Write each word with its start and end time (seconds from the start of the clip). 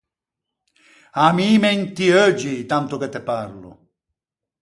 Ammiime 1.27 1.71
inti 1.77 2.07
euggi 2.07 2.55
tanto 2.71 2.97
che 2.97 3.09
te 3.09 3.21
parlo! 3.29 3.69